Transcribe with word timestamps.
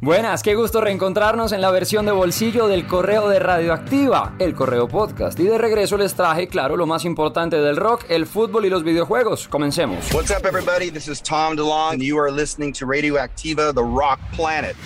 Buenas, 0.00 0.44
qué 0.44 0.54
gusto 0.54 0.80
reencontrarnos 0.80 1.50
en 1.50 1.60
la 1.60 1.72
versión 1.72 2.06
de 2.06 2.12
bolsillo 2.12 2.68
del 2.68 2.86
correo 2.86 3.28
de 3.28 3.40
Radioactiva, 3.40 4.32
el 4.38 4.54
correo 4.54 4.86
podcast. 4.86 5.36
Y 5.40 5.42
de 5.42 5.58
regreso 5.58 5.96
les 5.98 6.14
traje, 6.14 6.46
claro, 6.46 6.76
lo 6.76 6.86
más 6.86 7.04
importante 7.04 7.56
del 7.56 7.76
rock, 7.76 8.04
el 8.08 8.24
fútbol 8.24 8.64
y 8.64 8.70
los 8.70 8.84
videojuegos. 8.84 9.48
Comencemos. 9.48 10.14
What's 10.14 10.30
up, 10.30 10.46
everybody? 10.46 10.92
This 10.92 11.08
is 11.08 11.20
Tom 11.20 11.56
DeLong, 11.56 11.94
and 11.94 12.02
you 12.02 12.16
are 12.16 12.30
listening 12.30 12.72
to 12.74 12.86
Radioactiva, 12.86 13.74
the 13.74 13.82
rock 13.82 14.20
planet. 14.36 14.76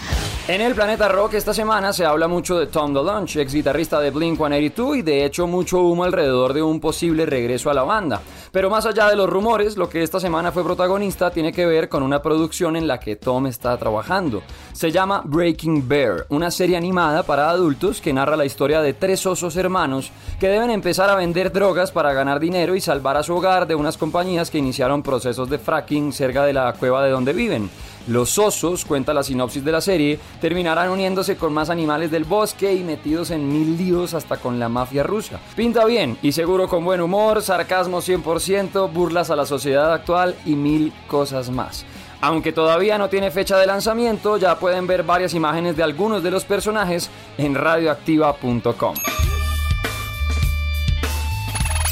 En 0.49 0.61
el 0.61 0.75
planeta 0.75 1.07
rock 1.07 1.35
esta 1.35 1.55
semana 1.55 1.93
se 1.93 2.05
habla 2.05 2.27
mucho 2.27 2.59
de 2.59 2.67
Tom 2.67 2.93
DeLonge, 2.93 3.41
ex 3.41 3.55
guitarrista 3.55 4.01
de 4.01 4.11
Blink 4.11 4.37
182 4.37 4.97
y 4.97 5.03
de 5.03 5.25
hecho 5.25 5.47
mucho 5.47 5.83
humo 5.83 6.03
alrededor 6.03 6.53
de 6.53 6.61
un 6.61 6.81
posible 6.81 7.27
regreso 7.27 7.71
a 7.71 7.75
la 7.75 7.85
banda. 7.85 8.21
Pero 8.51 8.69
más 8.69 8.85
allá 8.85 9.09
de 9.09 9.15
los 9.15 9.31
rumores, 9.31 9.77
lo 9.77 9.89
que 9.89 10.03
esta 10.03 10.19
semana 10.19 10.51
fue 10.51 10.65
protagonista 10.65 11.31
tiene 11.31 11.53
que 11.53 11.65
ver 11.65 11.89
con 11.89 12.03
una 12.03 12.21
producción 12.21 12.75
en 12.75 12.89
la 12.89 12.99
que 12.99 13.15
Tom 13.15 13.47
está 13.47 13.77
trabajando. 13.77 14.43
Se 14.73 14.91
llama 14.91 15.23
Breaking 15.25 15.87
Bear, 15.87 16.27
una 16.29 16.51
serie 16.51 16.77
animada 16.77 17.23
para 17.23 17.49
adultos 17.49 18.01
que 18.01 18.13
narra 18.13 18.37
la 18.37 18.45
historia 18.45 18.83
de 18.83 18.95
tres 18.95 19.25
osos 19.25 19.55
hermanos 19.55 20.11
que 20.41 20.49
deben 20.49 20.73
empezar 20.73 21.09
a 21.09 21.15
vender 21.15 21.53
drogas 21.53 21.93
para 21.93 22.13
ganar 22.13 22.41
dinero 22.41 22.75
y 22.75 22.81
salvar 22.81 23.17
a 23.17 23.23
su 23.23 23.33
hogar 23.33 23.69
de 23.69 23.77
unas 23.77 23.97
compañías 23.97 24.51
que 24.51 24.59
iniciaron 24.59 25.05
procesos 25.05 25.49
de 25.49 25.59
fracking 25.59 26.13
cerca 26.13 26.45
de 26.45 26.53
la 26.53 26.73
cueva 26.73 27.05
de 27.05 27.11
donde 27.11 27.33
viven. 27.33 27.71
Los 28.09 28.39
osos, 28.39 28.85
cuenta 28.85 29.15
la 29.15 29.23
sinopsis 29.23 29.65
de 29.65 29.73
la 29.73 29.81
serie, 29.81 30.19
terminarán 30.41 30.91
uniéndose 30.91 31.37
con 31.37 31.53
más 31.53 31.71
animales 31.71 32.11
del 32.11 32.25
bosque 32.25 32.73
y 32.75 32.83
metidos 32.83 33.31
en 33.31 33.49
mil 33.49 33.77
líos 33.77 34.15
hasta 34.15 34.39
con 34.39 34.59
la 34.59 34.69
mafia 34.69 35.03
rusa. 35.03 35.41
Pinta 35.55 35.85
bien 35.85 36.19
y 36.23 36.33
seguro 36.33 36.69
con 36.69 36.85
buen 36.85 37.01
humor, 37.01 37.43
sarcasmo 37.43 38.01
100%, 38.01 38.93
burlas 38.93 39.31
a 39.31 39.37
la 39.37 39.47
sociedad 39.47 39.93
actual 39.93 40.35
y 40.45 40.57
mil 40.57 40.93
cosas 41.07 41.51
más. 41.51 41.85
Aunque 42.21 42.53
todavía 42.53 42.99
no 42.99 43.09
tiene 43.09 43.31
fecha 43.31 43.57
de 43.59 43.67
lanzamiento, 43.67 44.37
ya 44.37 44.59
pueden 44.59 44.87
ver 44.87 45.03
varias 45.03 45.35
imágenes 45.35 45.77
de 45.77 45.83
algunos 45.83 46.23
de 46.23 46.31
los 46.31 46.45
personajes 46.45 47.11
en 47.37 47.55
radioactiva.com. 47.55 48.95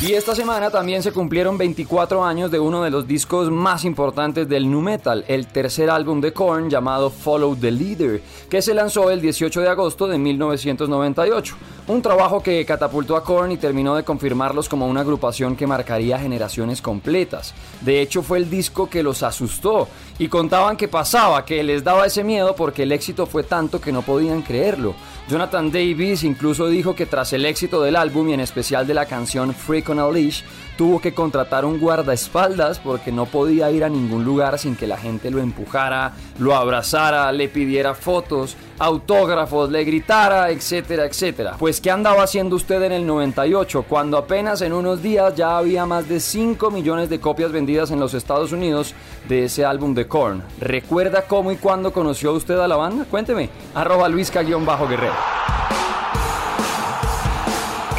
Y 0.03 0.15
esta 0.15 0.35
semana 0.35 0.71
también 0.71 1.03
se 1.03 1.13
cumplieron 1.13 1.59
24 1.59 2.25
años 2.25 2.51
de 2.51 2.59
uno 2.59 2.83
de 2.83 2.89
los 2.89 3.07
discos 3.07 3.51
más 3.51 3.85
importantes 3.85 4.49
del 4.49 4.71
nu 4.71 4.81
metal, 4.81 5.27
el 5.29 5.47
tercer 5.47 5.91
álbum 5.91 6.23
de 6.23 6.33
Korn 6.33 6.71
llamado 6.71 7.11
Follow 7.11 7.55
the 7.55 7.71
Leader, 7.71 8.23
que 8.49 8.63
se 8.63 8.73
lanzó 8.73 9.11
el 9.11 9.21
18 9.21 9.61
de 9.61 9.69
agosto 9.69 10.09
de 10.09 10.17
1998. 10.17 11.55
Un 11.91 12.03
trabajo 12.03 12.41
que 12.41 12.65
catapultó 12.65 13.17
a 13.17 13.25
Korn 13.25 13.51
y 13.51 13.57
terminó 13.57 13.97
de 13.97 14.05
confirmarlos 14.05 14.69
como 14.69 14.87
una 14.87 15.01
agrupación 15.01 15.57
que 15.57 15.67
marcaría 15.67 16.21
generaciones 16.21 16.81
completas. 16.81 17.53
De 17.81 18.01
hecho, 18.01 18.23
fue 18.23 18.39
el 18.39 18.49
disco 18.49 18.89
que 18.89 19.03
los 19.03 19.25
asustó 19.25 19.89
y 20.17 20.29
contaban 20.29 20.77
que 20.77 20.87
pasaba, 20.87 21.45
que 21.45 21.65
les 21.65 21.83
daba 21.83 22.07
ese 22.07 22.23
miedo 22.23 22.55
porque 22.55 22.85
el 22.85 22.93
éxito 22.93 23.27
fue 23.27 23.43
tanto 23.43 23.81
que 23.81 23.91
no 23.91 24.03
podían 24.03 24.43
creerlo. 24.43 24.95
Jonathan 25.29 25.73
Davis 25.73 26.23
incluso 26.23 26.69
dijo 26.69 26.95
que 26.95 27.07
tras 27.07 27.33
el 27.33 27.45
éxito 27.45 27.83
del 27.83 27.97
álbum 27.97 28.29
y 28.29 28.35
en 28.35 28.41
especial 28.41 28.87
de 28.87 28.95
la 28.95 29.07
canción 29.07 29.53
Freak 29.53 29.89
on 29.89 29.99
a 29.99 30.09
Leash, 30.09 30.43
tuvo 30.77 31.01
que 31.01 31.13
contratar 31.13 31.65
un 31.65 31.81
guardaespaldas 31.81 32.79
porque 32.79 33.11
no 33.11 33.27
podía 33.27 33.71
ir 33.73 33.83
a 33.83 33.89
ningún 33.89 34.25
lugar 34.25 34.61
sin 34.61 34.77
que 34.77 34.87
la 34.87 34.97
gente 34.97 35.31
lo 35.31 35.41
empujara, 35.41 36.13
lo 36.39 36.55
abrazara, 36.55 37.33
le 37.33 37.49
pidiera 37.49 37.95
fotos, 37.95 38.57
autógrafos, 38.81 39.71
le 39.71 39.85
gritara, 39.85 40.51
etcétera, 40.51 41.05
etcétera. 41.05 41.57
Pues 41.59 41.81
¿qué 41.81 41.91
andaba 41.91 42.23
haciendo 42.23 42.57
usted 42.57 42.83
en 42.83 42.93
el 42.93 43.07
98 43.07 43.85
cuando 43.89 44.17
apenas 44.17 44.63
en 44.63 44.73
unos 44.73 45.03
días 45.03 45.37
ya 45.37 45.59
había 45.59 45.87
más 45.87 46.09
de 46.09 46.19
5 46.19 46.71
millones 46.71 47.11
de 47.11 47.21
copias 47.21 47.53
vendidas 47.53 47.91
en 47.91 48.01
los 48.01 48.15
Estados 48.15 48.53
Unidos 48.53 48.95
de 49.29 49.45
ese 49.45 49.65
álbum 49.65 49.95
de 49.95 50.09
Korn? 50.09 50.43
¿Recuerda 50.59 51.23
cómo 51.23 51.53
y 51.53 51.57
cuándo 51.57 51.93
conoció 51.93 52.33
usted 52.33 52.59
a 52.59 52.67
la 52.67 52.77
banda? 52.77 53.05
Cuénteme, 53.09 53.51
arroba 53.75 54.09
luisca-guerrero. 54.09 55.60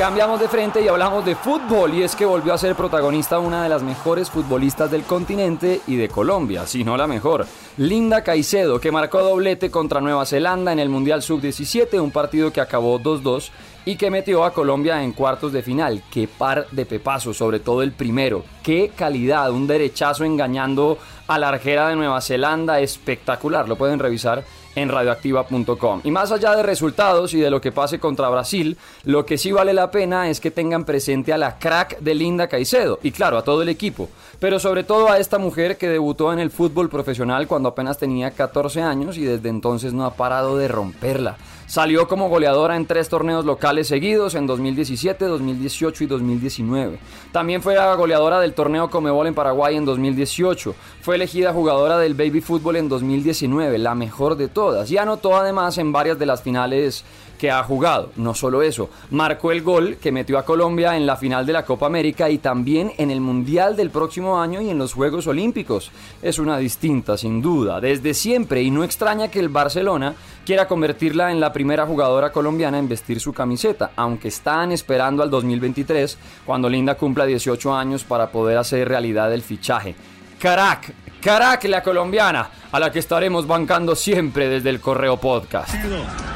Cambiamos 0.02 0.40
de 0.40 0.48
frente 0.48 0.82
y 0.82 0.88
hablamos 0.88 1.24
de 1.24 1.36
fútbol 1.36 1.94
y 1.94 2.02
es 2.02 2.16
que 2.16 2.26
volvió 2.26 2.56
a 2.56 2.58
ser 2.58 2.74
protagonista 2.74 3.38
una 3.38 3.62
de 3.62 3.70
las 3.70 3.84
mejores 3.84 4.32
futbolistas 4.32 4.90
del 4.90 5.04
continente 5.04 5.80
y 5.86 5.96
de 5.96 6.10
Colombia, 6.10 6.66
si 6.66 6.84
no 6.84 6.98
la 6.98 7.06
mejor. 7.06 7.46
Linda 7.78 8.24
Caicedo, 8.24 8.80
que 8.80 8.92
marcó 8.92 9.22
doblete 9.22 9.70
contra 9.70 10.02
Nueva 10.02 10.26
Zelanda 10.26 10.74
en 10.74 10.80
el 10.80 10.90
Mundial 10.90 11.22
Sub-17, 11.22 12.02
un 12.02 12.10
partido 12.10 12.52
que 12.52 12.62
acabó 12.62 13.00
2-2 13.00 13.52
y 13.86 13.96
que 13.96 14.10
metió 14.10 14.44
a 14.44 14.54
Colombia 14.54 15.04
en 15.04 15.12
cuartos 15.12 15.54
de 15.54 15.62
final. 15.62 16.02
Qué 16.10 16.28
par 16.28 16.66
de 16.72 16.88
pepazos, 16.88 17.38
sobre 17.38 17.60
todo 17.60 17.84
el 17.84 17.92
primero. 17.92 18.44
Qué 18.64 18.90
calidad, 18.96 19.52
un 19.52 19.68
derechazo 19.68 20.24
engañando 20.24 20.98
a 21.28 21.38
la 21.38 21.50
arquera 21.50 21.90
de 21.90 21.96
Nueva 21.96 22.22
Zelanda, 22.22 22.80
espectacular, 22.80 23.70
lo 23.70 23.76
pueden 23.76 24.00
revisar 24.00 24.44
en 24.76 24.90
radioactiva.com. 24.90 26.02
Y 26.04 26.12
más 26.12 26.32
allá 26.32 26.56
de 26.56 26.64
resultados 26.64 27.34
y 27.34 27.40
de 27.40 27.50
lo 27.50 27.62
que 27.62 27.72
pase 27.72 28.00
contra 28.00 28.30
Brasil, 28.30 28.78
lo 29.04 29.26
que 29.26 29.38
sí 29.38 29.52
vale 29.52 29.74
la 29.74 29.92
pena 29.92 30.30
es 30.30 30.40
que 30.40 30.52
tengan 30.52 30.86
presente 30.86 31.34
a 31.34 31.38
la 31.38 31.58
crack 31.58 32.00
de 32.00 32.16
Linda 32.16 32.48
Caicedo 32.48 33.00
y 33.04 33.12
claro, 33.12 33.38
a 33.38 33.44
todo 33.44 33.62
el 33.62 33.70
equipo, 33.70 34.10
pero 34.40 34.60
sobre 34.60 34.84
todo 34.84 35.10
a 35.10 35.20
esta 35.20 35.38
mujer 35.38 35.78
que 35.78 35.90
debutó 35.90 36.32
en 36.34 36.40
el 36.40 36.52
fútbol 36.52 36.90
profesional 36.90 37.48
cuando 37.48 37.70
apenas 37.70 37.98
tenía 37.98 38.32
14 38.32 38.82
años 38.82 39.18
y 39.18 39.24
desde 39.24 39.50
entonces 39.50 39.94
no 39.94 40.06
ha 40.06 40.14
parado 40.14 40.58
de 40.58 40.68
romperla. 40.68 41.38
Salió 41.72 42.06
como 42.06 42.28
goleadora 42.28 42.76
en 42.76 42.86
tres 42.86 43.08
torneos 43.08 43.46
locales 43.46 43.88
seguidos 43.88 44.36
en 44.36 44.46
2017, 44.46 45.24
2018 45.24 46.04
y 46.04 46.08
2019. 46.08 47.00
También 47.32 47.62
fue 47.62 47.78
goleadora 47.96 48.42
del 48.42 48.54
torneo 48.54 48.90
Comebol 48.90 49.28
en 49.28 49.34
Paraguay 49.34 49.78
en 49.78 49.86
2018. 49.86 50.76
Fue 51.02 51.16
elegida 51.16 51.54
jugadora 51.54 51.98
del 51.98 52.14
Baby 52.14 52.42
Fútbol 52.42 52.76
en 52.76 52.90
2019, 52.90 53.78
la 53.78 53.96
mejor 53.96 54.36
de 54.36 54.50
todas. 54.50 54.92
Y 54.92 54.98
anotó 54.98 55.38
además 55.38 55.78
en 55.78 55.94
varias 55.94 56.20
de 56.20 56.26
las 56.26 56.42
finales 56.42 57.06
que 57.42 57.50
ha 57.50 57.64
jugado. 57.64 58.12
No 58.18 58.36
solo 58.36 58.62
eso, 58.62 58.92
marcó 59.10 59.52
el 59.52 59.64
gol 59.64 59.96
que 59.96 60.12
metió 60.12 60.38
a 60.38 60.46
Colombia 60.46 60.96
en 60.96 61.08
la 61.08 61.16
final 61.16 61.44
de 61.44 61.54
la 61.54 61.66
Copa 61.66 61.88
América 61.88 62.30
y 62.30 62.38
también 62.38 62.92
en 63.00 63.10
el 63.10 63.20
Mundial 63.20 63.76
del 63.76 63.90
próximo 63.90 64.40
año 64.40 64.62
y 64.62 64.70
en 64.70 64.78
los 64.78 64.94
Juegos 64.94 65.26
Olímpicos. 65.26 65.90
Es 66.22 66.38
una 66.38 66.60
distinta, 66.60 67.18
sin 67.18 67.42
duda, 67.42 67.82
desde 67.82 68.14
siempre 68.14 68.62
y 68.62 68.70
no 68.70 68.84
extraña 68.84 69.30
que 69.30 69.40
el 69.40 69.50
Barcelona 69.50 70.14
quiera 70.46 70.68
convertirla 70.68 71.32
en 71.32 71.40
la 71.40 71.52
primera 71.52 71.61
jugadora 71.88 72.32
colombiana 72.32 72.78
en 72.78 72.88
vestir 72.88 73.20
su 73.20 73.34
camiseta, 73.34 73.92
aunque 73.96 74.28
están 74.28 74.72
esperando 74.72 75.24
al 75.24 75.30
2023 75.30 76.18
cuando 76.46 76.70
Linda 76.70 76.96
cumpla 76.96 77.26
18 77.26 77.74
años 77.74 78.04
para 78.04 78.32
poder 78.32 78.58
hacer 78.58 78.88
realidad 78.88 79.34
el 79.34 79.42
fichaje. 79.42 79.96
Carac, 80.40 80.94
Carac 81.22 81.64
la 81.66 81.84
colombiana, 81.84 82.50
a 82.72 82.80
la 82.80 82.92
que 82.92 83.00
estaremos 83.00 83.46
bancando 83.46 83.96
siempre 83.96 84.50
desde 84.50 84.70
el 84.70 84.80
Correo 84.80 85.18
Podcast. 85.18 85.74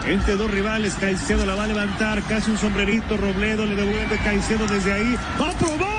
Entre 0.06 0.36
dos 0.36 0.52
rivales, 0.52 0.94
Caicedo 0.96 1.46
la 1.46 1.56
va 1.56 1.64
a 1.64 1.68
levantar, 1.68 2.22
casi 2.24 2.52
un 2.52 2.58
sombrerito, 2.58 3.18
Robledo 3.18 3.66
le 3.66 3.76
devuelve 3.76 4.18
Caicedo 4.24 4.68
desde 4.68 4.94
ahí. 4.94 5.16
¡Va 5.42 5.50
a 5.50 5.54
probar! 5.54 5.95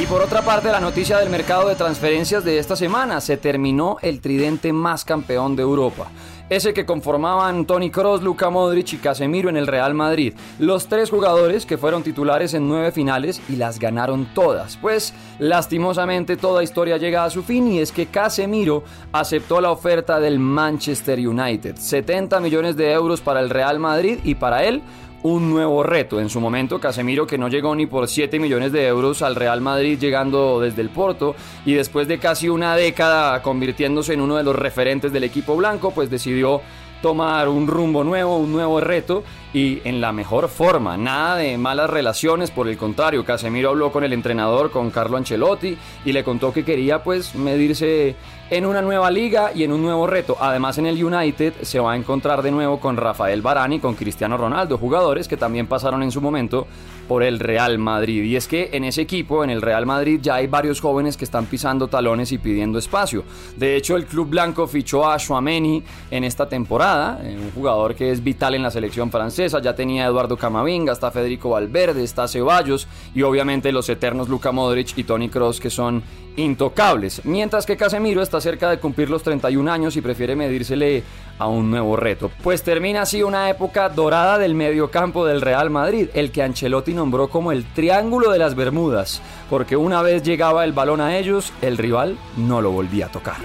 Y 0.00 0.06
por 0.06 0.20
otra 0.20 0.42
parte, 0.42 0.72
la 0.72 0.80
noticia 0.80 1.18
del 1.18 1.30
mercado 1.30 1.68
de 1.68 1.76
transferencias 1.76 2.44
de 2.44 2.58
esta 2.58 2.74
semana, 2.74 3.20
se 3.20 3.36
terminó 3.36 3.98
el 4.02 4.20
tridente 4.20 4.72
más 4.72 5.04
campeón 5.04 5.54
de 5.54 5.62
Europa. 5.62 6.08
Ese 6.50 6.74
que 6.74 6.84
conformaban 6.84 7.64
Tony 7.64 7.90
Kroos, 7.90 8.22
Luka 8.22 8.50
Modric 8.50 8.92
y 8.92 8.96
Casemiro 8.98 9.48
en 9.48 9.56
el 9.56 9.66
Real 9.66 9.94
Madrid. 9.94 10.34
Los 10.58 10.88
tres 10.88 11.08
jugadores 11.08 11.64
que 11.64 11.78
fueron 11.78 12.02
titulares 12.02 12.52
en 12.54 12.68
nueve 12.68 12.92
finales 12.92 13.40
y 13.48 13.56
las 13.56 13.78
ganaron 13.78 14.26
todas. 14.34 14.76
Pues 14.76 15.14
lastimosamente 15.38 16.36
toda 16.36 16.62
historia 16.62 16.98
llega 16.98 17.24
a 17.24 17.30
su 17.30 17.42
fin 17.42 17.68
y 17.68 17.78
es 17.78 17.92
que 17.92 18.06
Casemiro 18.06 18.84
aceptó 19.12 19.60
la 19.60 19.70
oferta 19.70 20.20
del 20.20 20.38
Manchester 20.38 21.18
United. 21.18 21.76
70 21.76 22.40
millones 22.40 22.76
de 22.76 22.92
euros 22.92 23.22
para 23.22 23.40
el 23.40 23.48
Real 23.48 23.78
Madrid 23.78 24.18
y 24.22 24.34
para 24.34 24.64
él 24.64 24.82
un 25.24 25.48
nuevo 25.48 25.82
reto. 25.82 26.20
En 26.20 26.28
su 26.28 26.38
momento, 26.38 26.78
Casemiro, 26.78 27.26
que 27.26 27.38
no 27.38 27.48
llegó 27.48 27.74
ni 27.74 27.86
por 27.86 28.08
7 28.08 28.38
millones 28.38 28.72
de 28.72 28.86
euros 28.86 29.22
al 29.22 29.34
Real 29.34 29.62
Madrid 29.62 29.98
llegando 29.98 30.60
desde 30.60 30.82
el 30.82 30.90
Porto 30.90 31.34
y 31.64 31.72
después 31.72 32.06
de 32.06 32.18
casi 32.18 32.50
una 32.50 32.76
década 32.76 33.40
convirtiéndose 33.40 34.12
en 34.12 34.20
uno 34.20 34.36
de 34.36 34.42
los 34.42 34.54
referentes 34.54 35.12
del 35.12 35.24
equipo 35.24 35.56
blanco, 35.56 35.92
pues 35.92 36.10
decidió 36.10 36.60
tomar 37.00 37.48
un 37.48 37.66
rumbo 37.66 38.04
nuevo, 38.04 38.36
un 38.36 38.52
nuevo 38.52 38.80
reto 38.80 39.24
y 39.54 39.80
en 39.84 40.00
la 40.00 40.12
mejor 40.12 40.48
forma. 40.48 40.96
Nada 40.98 41.36
de 41.36 41.56
malas 41.56 41.88
relaciones, 41.88 42.50
por 42.50 42.68
el 42.68 42.76
contrario, 42.76 43.24
Casemiro 43.24 43.70
habló 43.70 43.92
con 43.92 44.02
el 44.02 44.12
entrenador, 44.12 44.70
con 44.70 44.90
Carlo 44.90 45.16
Ancelotti 45.16 45.78
y 46.04 46.12
le 46.12 46.24
contó 46.24 46.52
que 46.52 46.64
quería 46.64 47.02
pues 47.02 47.36
medirse 47.36 48.16
en 48.50 48.66
una 48.66 48.82
nueva 48.82 49.10
liga 49.10 49.52
y 49.54 49.62
en 49.62 49.72
un 49.72 49.80
nuevo 49.80 50.06
reto. 50.06 50.36
Además 50.40 50.76
en 50.78 50.86
el 50.86 51.02
United 51.02 51.54
se 51.62 51.78
va 51.78 51.92
a 51.92 51.96
encontrar 51.96 52.42
de 52.42 52.50
nuevo 52.50 52.80
con 52.80 52.96
Rafael 52.96 53.40
Varane 53.40 53.76
y 53.76 53.78
con 53.78 53.94
Cristiano 53.94 54.36
Ronaldo, 54.36 54.76
jugadores 54.76 55.28
que 55.28 55.36
también 55.36 55.68
pasaron 55.68 56.02
en 56.02 56.10
su 56.10 56.20
momento 56.20 56.66
por 57.08 57.22
el 57.22 57.38
Real 57.38 57.78
Madrid. 57.78 58.24
Y 58.24 58.36
es 58.36 58.48
que 58.48 58.70
en 58.72 58.84
ese 58.84 59.02
equipo, 59.02 59.44
en 59.44 59.50
el 59.50 59.62
Real 59.62 59.86
Madrid, 59.86 60.20
ya 60.22 60.36
hay 60.36 60.46
varios 60.46 60.80
jóvenes 60.80 61.16
que 61.16 61.24
están 61.24 61.46
pisando 61.46 61.86
talones 61.86 62.32
y 62.32 62.38
pidiendo 62.38 62.78
espacio. 62.78 63.24
De 63.56 63.76
hecho, 63.76 63.94
el 63.96 64.06
Club 64.06 64.30
Blanco 64.30 64.66
fichó 64.66 65.08
a 65.08 65.16
Chouameni 65.18 65.82
en 66.10 66.24
esta 66.24 66.48
temporada, 66.48 67.20
un 67.22 67.50
jugador 67.54 67.94
que 67.94 68.10
es 68.10 68.24
vital 68.24 68.54
en 68.54 68.62
la 68.62 68.70
selección 68.70 69.10
francesa 69.10 69.43
francesa 69.44 69.60
ya 69.60 69.74
tenía 69.74 70.06
Eduardo 70.06 70.36
Camavinga, 70.36 70.92
está 70.92 71.10
Federico 71.10 71.50
Valverde, 71.50 72.02
está 72.02 72.26
Ceballos 72.26 72.88
y 73.14 73.22
obviamente 73.22 73.72
los 73.72 73.88
eternos 73.90 74.28
Luka 74.28 74.52
Modric 74.52 74.96
y 74.96 75.04
Tony 75.04 75.28
Cross 75.28 75.60
que 75.60 75.68
son 75.68 76.02
intocables, 76.36 77.20
mientras 77.24 77.66
que 77.66 77.76
Casemiro 77.76 78.22
está 78.22 78.40
cerca 78.40 78.70
de 78.70 78.78
cumplir 78.78 79.10
los 79.10 79.22
31 79.22 79.70
años 79.70 79.96
y 79.96 80.00
prefiere 80.00 80.34
medírsele 80.34 81.02
a 81.38 81.46
un 81.46 81.70
nuevo 81.70 81.94
reto. 81.96 82.30
Pues 82.42 82.62
termina 82.62 83.02
así 83.02 83.22
una 83.22 83.50
época 83.50 83.90
dorada 83.90 84.38
del 84.38 84.54
mediocampo 84.54 85.26
del 85.26 85.42
Real 85.42 85.68
Madrid, 85.68 86.08
el 86.14 86.32
que 86.32 86.42
Ancelotti 86.42 86.94
nombró 86.94 87.28
como 87.28 87.52
el 87.52 87.64
Triángulo 87.74 88.30
de 88.30 88.38
las 88.38 88.54
Bermudas, 88.54 89.20
porque 89.50 89.76
una 89.76 90.00
vez 90.00 90.22
llegaba 90.22 90.64
el 90.64 90.72
balón 90.72 91.00
a 91.02 91.18
ellos, 91.18 91.52
el 91.60 91.76
rival 91.76 92.16
no 92.36 92.62
lo 92.62 92.70
volvía 92.70 93.06
a 93.06 93.12
tocar. 93.12 93.36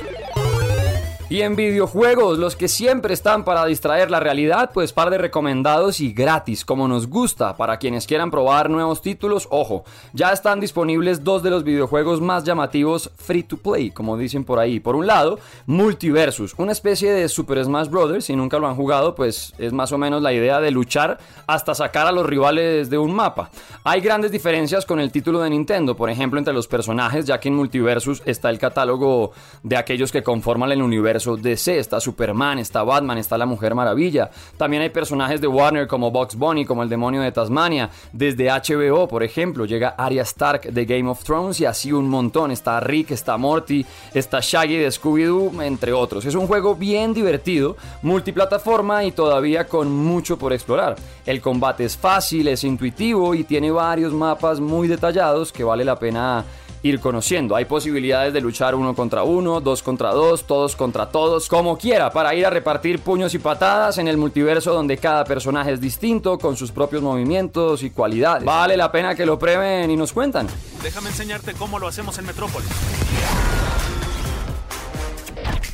Y 1.31 1.43
en 1.43 1.55
videojuegos, 1.55 2.39
los 2.39 2.55
que 2.55 2.67
siempre 2.67 3.13
están 3.13 3.43
para 3.43 3.63
distraer 3.65 4.09
la 4.09 4.19
realidad, 4.19 4.71
pues 4.73 4.93
par 4.93 5.11
de 5.11 5.19
recomendados 5.19 6.01
y 6.01 6.11
gratis, 6.11 6.65
como 6.65 6.87
nos 6.87 7.05
gusta. 7.05 7.55
Para 7.55 7.77
quienes 7.77 8.07
quieran 8.07 8.31
probar 8.31 8.67
nuevos 8.71 9.03
títulos, 9.03 9.47
ojo, 9.51 9.83
ya 10.11 10.31
están 10.31 10.59
disponibles 10.59 11.23
dos 11.23 11.43
de 11.43 11.51
los 11.51 11.63
videojuegos 11.63 12.19
más 12.19 12.45
llamativos 12.45 13.11
free 13.15 13.43
to 13.43 13.57
play, 13.57 13.91
como 13.91 14.17
dicen 14.17 14.43
por 14.43 14.57
ahí. 14.57 14.79
Por 14.79 14.95
un 14.95 15.05
lado, 15.05 15.37
Multiversus, 15.67 16.55
una 16.57 16.71
especie 16.71 17.11
de 17.11 17.29
Super 17.29 17.63
Smash 17.63 17.89
Bros. 17.89 18.25
Si 18.25 18.35
nunca 18.35 18.57
lo 18.57 18.67
han 18.67 18.75
jugado, 18.75 19.13
pues 19.13 19.53
es 19.59 19.71
más 19.71 19.91
o 19.91 19.99
menos 19.99 20.23
la 20.23 20.33
idea 20.33 20.59
de 20.59 20.71
luchar 20.71 21.19
hasta 21.45 21.75
sacar 21.75 22.07
a 22.07 22.11
los 22.11 22.25
rivales 22.25 22.89
de 22.89 22.97
un 22.97 23.13
mapa. 23.13 23.51
Hay 23.83 24.01
grandes 24.01 24.31
diferencias 24.31 24.83
con 24.83 24.99
el 24.99 25.11
título 25.11 25.41
de 25.41 25.51
Nintendo, 25.51 25.95
por 25.95 26.09
ejemplo, 26.09 26.39
entre 26.39 26.55
los 26.55 26.67
personajes, 26.67 27.25
ya 27.25 27.39
que 27.39 27.49
en 27.49 27.55
Multiversus 27.55 28.23
está 28.25 28.49
el 28.49 28.57
catálogo 28.57 29.31
de 29.61 29.77
aquellos 29.77 30.11
que 30.11 30.23
conforman 30.23 30.71
el 30.71 30.81
universo 30.81 31.18
DC. 31.25 31.79
Está 31.79 31.99
Superman, 31.99 32.59
está 32.59 32.83
Batman, 32.83 33.17
está 33.17 33.37
la 33.37 33.45
Mujer 33.45 33.75
Maravilla. 33.75 34.29
También 34.57 34.81
hay 34.83 34.89
personajes 34.89 35.41
de 35.41 35.47
Warner 35.47 35.87
como 35.87 36.11
Bugs 36.11 36.35
Bunny, 36.35 36.65
como 36.65 36.83
el 36.83 36.89
demonio 36.89 37.21
de 37.21 37.31
Tasmania. 37.31 37.89
Desde 38.11 38.49
HBO, 38.49 39.07
por 39.07 39.23
ejemplo, 39.23 39.65
llega 39.65 39.89
Arya 39.89 40.23
Stark 40.23 40.71
de 40.71 40.85
Game 40.85 41.09
of 41.09 41.23
Thrones 41.23 41.59
y 41.59 41.65
así 41.65 41.91
un 41.91 42.09
montón. 42.09 42.51
Está 42.51 42.79
Rick, 42.79 43.11
está 43.11 43.37
Morty, 43.37 43.85
está 44.13 44.39
Shaggy 44.41 44.77
de 44.77 44.89
Scooby-Doo, 44.89 45.61
entre 45.61 45.93
otros. 45.93 46.25
Es 46.25 46.35
un 46.35 46.47
juego 46.47 46.75
bien 46.75 47.13
divertido, 47.13 47.75
multiplataforma 48.01 49.03
y 49.03 49.11
todavía 49.11 49.67
con 49.67 49.91
mucho 49.91 50.37
por 50.37 50.53
explorar. 50.53 50.95
El 51.25 51.41
combate 51.41 51.85
es 51.85 51.97
fácil, 51.97 52.47
es 52.47 52.63
intuitivo 52.63 53.35
y 53.35 53.43
tiene 53.43 53.71
varios 53.71 54.13
mapas 54.13 54.59
muy 54.59 54.87
detallados 54.87 55.51
que 55.51 55.63
vale 55.63 55.85
la 55.85 55.97
pena 55.97 56.43
ir 56.83 56.99
conociendo. 56.99 57.55
Hay 57.55 57.65
posibilidades 57.65 58.33
de 58.33 58.41
luchar 58.41 58.75
uno 58.75 58.95
contra 58.95 59.23
uno, 59.23 59.61
dos 59.61 59.83
contra 59.83 60.11
dos, 60.11 60.45
todos 60.45 60.75
contra 60.75 61.09
todos, 61.09 61.47
como 61.47 61.77
quiera, 61.77 62.11
para 62.11 62.33
ir 62.35 62.45
a 62.45 62.49
repartir 62.49 62.99
puños 62.99 63.33
y 63.33 63.39
patadas 63.39 63.97
en 63.97 64.07
el 64.07 64.17
multiverso 64.17 64.73
donde 64.73 64.97
cada 64.97 65.23
personaje 65.25 65.73
es 65.73 65.81
distinto, 65.81 66.37
con 66.37 66.55
sus 66.55 66.71
propios 66.71 67.01
movimientos 67.01 67.83
y 67.83 67.89
cualidades. 67.89 68.45
Vale 68.45 68.77
la 68.77 68.91
pena 68.91 69.15
que 69.15 69.25
lo 69.25 69.37
prueben 69.37 69.89
y 69.91 69.95
nos 69.95 70.13
cuentan. 70.13 70.47
Déjame 70.83 71.09
enseñarte 71.09 71.53
cómo 71.53 71.79
lo 71.79 71.87
hacemos 71.87 72.17
en 72.17 72.25
Metrópolis. 72.25 72.69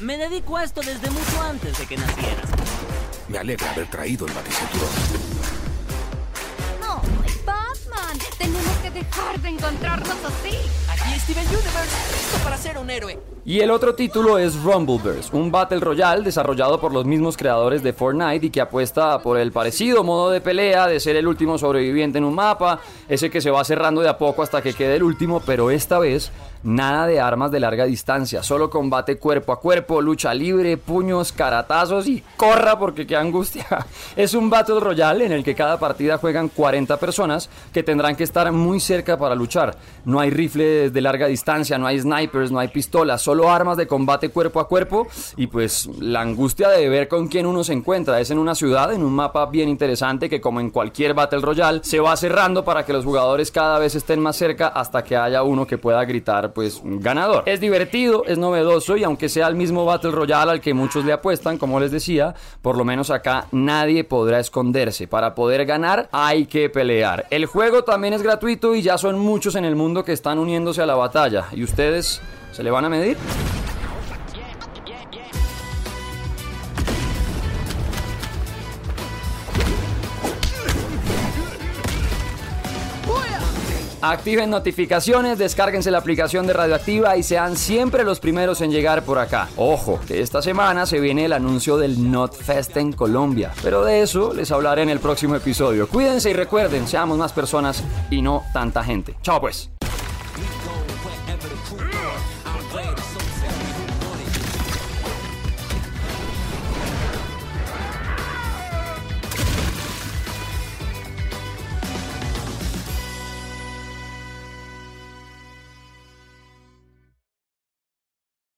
Me 0.01 0.17
dedico 0.17 0.57
a 0.57 0.63
esto 0.63 0.81
desde 0.81 1.09
mucho 1.09 1.41
antes 1.41 1.77
de 1.77 1.85
que 1.85 1.97
nacieras. 1.97 2.49
Me 3.27 3.37
alegra 3.37 3.71
haber 3.71 3.87
traído 3.89 4.27
el 4.27 4.33
baticinturón. 4.33 5.35
Tenemos 8.37 8.77
que 8.83 8.91
dejar 8.91 9.39
de 9.41 9.49
encontrarnos 9.49 10.17
así. 10.23 10.84
Aquí 11.05 11.19
Steven 11.19 11.47
Universe, 11.47 11.95
listo 12.13 12.37
para 12.43 12.57
ser 12.57 12.79
un 12.79 12.89
héroe. 12.89 13.34
Y 13.47 13.59
el 13.59 13.69
otro 13.69 13.93
título 13.93 14.39
es 14.39 14.59
Rumbleverse, 14.63 15.29
un 15.35 15.51
Battle 15.51 15.79
Royale 15.79 16.23
desarrollado 16.23 16.81
por 16.81 16.91
los 16.91 17.05
mismos 17.05 17.37
creadores 17.37 17.83
de 17.83 17.93
Fortnite 17.93 18.47
y 18.47 18.49
que 18.49 18.59
apuesta 18.59 19.19
por 19.19 19.37
el 19.37 19.51
parecido 19.51 20.03
modo 20.03 20.31
de 20.31 20.41
pelea 20.41 20.87
de 20.87 20.99
ser 20.99 21.15
el 21.15 21.27
último 21.27 21.59
sobreviviente 21.59 22.17
en 22.17 22.23
un 22.23 22.33
mapa, 22.33 22.79
ese 23.07 23.29
que 23.29 23.41
se 23.41 23.51
va 23.51 23.63
cerrando 23.63 24.01
de 24.01 24.09
a 24.09 24.17
poco 24.17 24.41
hasta 24.41 24.63
que 24.63 24.73
quede 24.73 24.95
el 24.95 25.03
último, 25.03 25.43
pero 25.45 25.69
esta 25.69 25.99
vez 25.99 26.31
Nada 26.65 27.05
de 27.05 27.19
armas 27.19 27.51
de 27.51 27.59
larga 27.59 27.85
distancia, 27.85 28.41
solo 28.41 28.71
combate 28.71 29.19
cuerpo 29.19 29.51
a 29.51 29.59
cuerpo, 29.59 30.01
lucha 30.01 30.33
libre, 30.33 30.77
puños, 30.77 31.31
caratazos 31.31 32.07
y 32.07 32.23
corra 32.35 32.79
porque 32.79 33.05
qué 33.05 33.15
angustia. 33.15 33.67
Es 34.15 34.33
un 34.33 34.49
Battle 34.49 34.79
Royale 34.79 35.27
en 35.27 35.31
el 35.31 35.43
que 35.43 35.53
cada 35.53 35.77
partida 35.77 36.17
juegan 36.17 36.49
40 36.49 36.97
personas 36.97 37.51
que 37.71 37.83
tendrán 37.83 38.15
que 38.15 38.23
estar 38.23 38.51
muy 38.51 38.79
cerca 38.79 39.15
para 39.15 39.35
luchar. 39.35 39.77
No 40.05 40.19
hay 40.19 40.31
rifles 40.31 40.91
de 40.91 41.01
larga 41.01 41.27
distancia, 41.27 41.77
no 41.77 41.85
hay 41.85 41.99
snipers, 41.99 42.51
no 42.51 42.57
hay 42.57 42.69
pistolas, 42.69 43.21
armas 43.43 43.77
de 43.77 43.87
combate 43.87 44.29
cuerpo 44.29 44.59
a 44.59 44.67
cuerpo 44.67 45.07
y 45.37 45.47
pues 45.47 45.89
la 45.99 46.21
angustia 46.21 46.69
de 46.69 46.89
ver 46.89 47.07
con 47.07 47.27
quién 47.27 47.45
uno 47.45 47.63
se 47.63 47.73
encuentra. 47.73 48.19
Es 48.19 48.31
en 48.31 48.39
una 48.39 48.55
ciudad, 48.55 48.93
en 48.93 49.03
un 49.03 49.13
mapa 49.13 49.45
bien 49.47 49.69
interesante 49.69 50.29
que 50.29 50.41
como 50.41 50.59
en 50.59 50.69
cualquier 50.69 51.13
Battle 51.13 51.41
Royale 51.41 51.81
se 51.83 51.99
va 51.99 52.15
cerrando 52.15 52.63
para 52.63 52.85
que 52.85 52.93
los 52.93 53.05
jugadores 53.05 53.51
cada 53.51 53.79
vez 53.79 53.95
estén 53.95 54.19
más 54.19 54.35
cerca 54.35 54.67
hasta 54.67 55.03
que 55.03 55.15
haya 55.15 55.43
uno 55.43 55.67
que 55.67 55.77
pueda 55.77 56.03
gritar 56.05 56.53
pues 56.53 56.81
ganador. 56.83 57.43
Es 57.45 57.59
divertido, 57.59 58.23
es 58.25 58.37
novedoso 58.37 58.97
y 58.97 59.03
aunque 59.03 59.29
sea 59.29 59.47
el 59.47 59.55
mismo 59.55 59.85
Battle 59.85 60.11
Royale 60.11 60.51
al 60.51 60.61
que 60.61 60.73
muchos 60.73 61.05
le 61.05 61.13
apuestan, 61.13 61.57
como 61.57 61.79
les 61.79 61.91
decía, 61.91 62.33
por 62.61 62.77
lo 62.77 62.85
menos 62.85 63.09
acá 63.09 63.47
nadie 63.51 64.03
podrá 64.03 64.39
esconderse. 64.39 65.07
Para 65.07 65.35
poder 65.35 65.65
ganar 65.65 66.09
hay 66.11 66.45
que 66.45 66.69
pelear. 66.69 67.25
El 67.29 67.45
juego 67.45 67.83
también 67.83 68.13
es 68.13 68.21
gratuito 68.21 68.75
y 68.75 68.81
ya 68.81 68.97
son 68.97 69.19
muchos 69.19 69.55
en 69.55 69.65
el 69.65 69.75
mundo 69.75 70.03
que 70.03 70.13
están 70.13 70.39
uniéndose 70.39 70.81
a 70.81 70.85
la 70.85 70.95
batalla. 70.95 71.45
¿Y 71.51 71.63
ustedes 71.63 72.21
se 72.55 72.63
le 72.63 72.71
van 72.71 72.85
a 72.85 72.89
medir? 72.89 73.17
Activen 84.01 84.51
notificaciones, 84.51 85.39
descárguense 85.39 85.89
la 85.89 85.97
aplicación 85.97 86.45
de 86.45 86.53
Radioactiva 86.53 87.17
y 87.17 87.23
sean 87.23 87.57
siempre 87.57 88.03
los 88.03 88.19
primeros 88.19 88.61
en 88.61 88.71
llegar 88.71 89.03
por 89.03 89.17
acá. 89.17 89.49
Ojo, 89.57 89.99
que 90.07 90.21
esta 90.21 90.43
semana 90.43 90.85
se 90.85 90.99
viene 90.99 91.25
el 91.25 91.33
anuncio 91.33 91.75
del 91.77 92.11
NotFest 92.11 92.77
en 92.77 92.93
Colombia, 92.93 93.51
pero 93.63 93.83
de 93.83 94.03
eso 94.03 94.31
les 94.31 94.51
hablaré 94.51 94.83
en 94.83 94.89
el 94.89 94.99
próximo 94.99 95.35
episodio. 95.35 95.89
Cuídense 95.89 96.29
y 96.29 96.33
recuerden, 96.33 96.87
seamos 96.87 97.17
más 97.17 97.33
personas 97.33 97.83
y 98.11 98.21
no 98.21 98.43
tanta 98.53 98.83
gente. 98.83 99.15
Chao 99.23 99.41
pues. 99.41 99.74